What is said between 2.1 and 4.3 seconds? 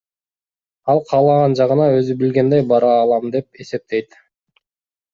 билгендей бара алам деп эсептейт.